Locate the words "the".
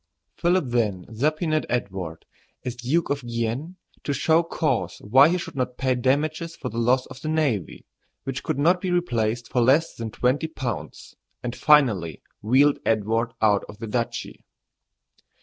6.69-6.79, 7.21-7.27, 13.77-13.85